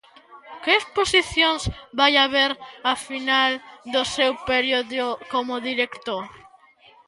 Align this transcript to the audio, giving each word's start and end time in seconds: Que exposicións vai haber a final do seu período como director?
Que 0.63 0.71
exposicións 0.79 1.61
vai 1.99 2.13
haber 2.23 2.51
a 2.91 2.93
final 3.07 3.51
do 3.93 4.01
seu 4.15 4.31
período 4.49 5.07
como 5.31 5.63
director? 5.69 6.23